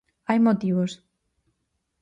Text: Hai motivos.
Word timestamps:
Hai 0.29 0.39
motivos. 0.47 0.91